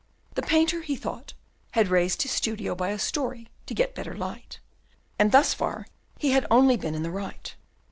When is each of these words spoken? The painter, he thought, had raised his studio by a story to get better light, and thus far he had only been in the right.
The 0.33 0.41
painter, 0.41 0.81
he 0.81 0.95
thought, 0.95 1.33
had 1.73 1.89
raised 1.89 2.23
his 2.23 2.31
studio 2.31 2.73
by 2.73 2.89
a 2.89 2.97
story 2.97 3.49
to 3.67 3.75
get 3.75 3.93
better 3.93 4.15
light, 4.17 4.57
and 5.19 5.31
thus 5.31 5.53
far 5.53 5.85
he 6.17 6.31
had 6.31 6.47
only 6.49 6.75
been 6.75 6.95
in 6.95 7.03
the 7.03 7.11
right. 7.11 7.53